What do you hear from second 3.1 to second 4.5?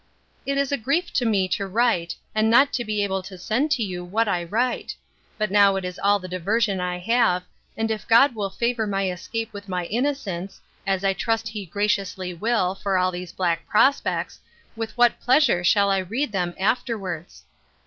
to send to you what I